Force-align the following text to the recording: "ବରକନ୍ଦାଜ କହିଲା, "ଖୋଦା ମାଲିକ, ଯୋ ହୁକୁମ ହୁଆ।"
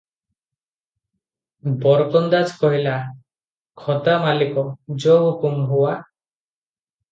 "ବରକନ୍ଦାଜ 1.83 2.57
କହିଲା, 2.63 2.97
"ଖୋଦା 3.83 4.17
ମାଲିକ, 4.27 4.67
ଯୋ 5.07 5.21
ହୁକୁମ 5.29 5.71
ହୁଆ।" 5.71 5.97